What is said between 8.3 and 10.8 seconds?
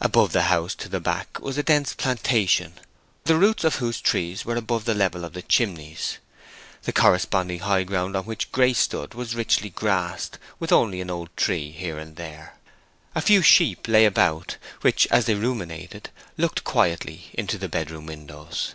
Grace stood was richly grassed, with